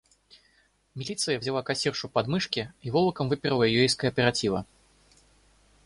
[0.95, 4.65] Милиция взяла кассиршу под мышки и волоком выперла её из кооператива.